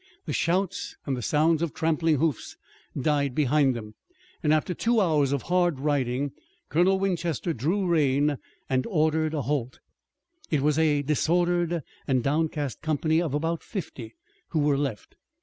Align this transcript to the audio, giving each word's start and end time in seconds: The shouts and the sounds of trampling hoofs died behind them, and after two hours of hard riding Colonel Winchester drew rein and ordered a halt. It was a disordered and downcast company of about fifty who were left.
The 0.25 0.33
shouts 0.33 0.95
and 1.05 1.15
the 1.15 1.21
sounds 1.21 1.61
of 1.61 1.75
trampling 1.75 2.15
hoofs 2.17 2.57
died 2.99 3.35
behind 3.35 3.75
them, 3.75 3.93
and 4.41 4.51
after 4.51 4.73
two 4.73 4.99
hours 4.99 5.31
of 5.31 5.43
hard 5.43 5.79
riding 5.79 6.31
Colonel 6.69 6.97
Winchester 6.97 7.53
drew 7.53 7.85
rein 7.85 8.39
and 8.67 8.87
ordered 8.87 9.35
a 9.35 9.43
halt. 9.43 9.79
It 10.49 10.61
was 10.61 10.79
a 10.79 11.03
disordered 11.03 11.83
and 12.07 12.23
downcast 12.23 12.81
company 12.81 13.21
of 13.21 13.35
about 13.35 13.61
fifty 13.61 14.15
who 14.47 14.61
were 14.61 14.75
left. 14.75 15.17